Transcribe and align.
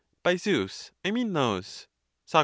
By 0.23 0.37
Zeus, 0.37 0.89
I 1.05 1.11
mean 1.11 1.31
those. 1.33 1.85
Soc. 2.25 2.39